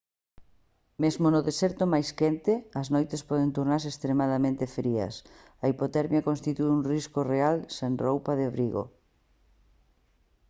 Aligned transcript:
mesmo 1.03 1.25
no 1.31 1.41
deserto 1.49 1.83
máis 1.93 2.09
quente 2.19 2.53
as 2.81 2.87
noites 2.95 3.21
poden 3.29 3.53
tornarse 3.57 3.89
extremadamente 3.91 4.71
frías 4.77 5.15
a 5.63 5.65
hipotermia 5.71 6.25
constitúe 6.29 6.71
un 6.77 6.81
risco 6.93 7.19
real 7.33 7.57
sen 7.77 7.91
roupa 8.05 8.31
de 8.35 8.45
abrigo 8.49 8.83